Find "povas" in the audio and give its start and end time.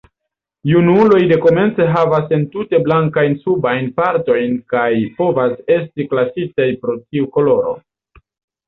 5.21-5.55